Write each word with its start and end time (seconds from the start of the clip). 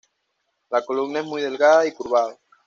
La 0.71 0.81
columna 0.83 1.19
es 1.19 1.25
muy 1.27 1.43
delgada, 1.43 1.85
y 1.85 1.91
curvado. 1.91 2.39